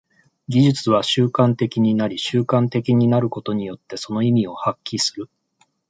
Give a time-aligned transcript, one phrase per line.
[0.47, 5.29] 技術は習慣的になり、習慣的になることによってその意味を発揮する。